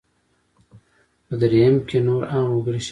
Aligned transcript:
په 1.25 1.33
درېیم 1.41 1.75
کې 1.87 1.97
نور 2.07 2.21
عام 2.31 2.49
وګړي 2.53 2.71
شامل 2.71 2.77
وو. 2.77 2.79